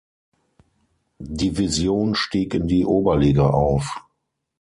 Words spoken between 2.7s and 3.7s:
Oberliga